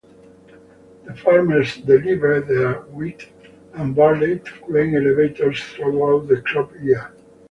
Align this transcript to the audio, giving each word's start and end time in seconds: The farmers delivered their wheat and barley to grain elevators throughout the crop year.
The 1.05 1.13
farmers 1.15 1.77
delivered 1.77 2.47
their 2.47 2.81
wheat 2.91 3.29
and 3.75 3.95
barley 3.95 4.39
to 4.39 4.51
grain 4.65 4.95
elevators 4.95 5.63
throughout 5.63 6.27
the 6.27 6.41
crop 6.41 6.71
year. 6.81 7.11